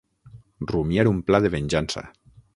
Rumiar 0.71 1.05
un 1.11 1.21
pla 1.29 1.43
de 1.45 1.53
venjança. 1.59 2.05